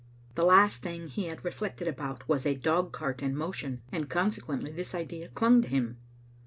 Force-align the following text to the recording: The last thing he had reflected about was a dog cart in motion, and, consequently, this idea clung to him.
The 0.33 0.41
last 0.43 0.81
thing 0.81 1.09
he 1.09 1.25
had 1.27 1.45
reflected 1.45 1.87
about 1.87 2.27
was 2.27 2.43
a 2.43 2.55
dog 2.55 2.91
cart 2.91 3.21
in 3.21 3.35
motion, 3.35 3.83
and, 3.91 4.09
consequently, 4.09 4.71
this 4.71 4.95
idea 4.95 5.27
clung 5.27 5.61
to 5.61 5.67
him. 5.67 5.97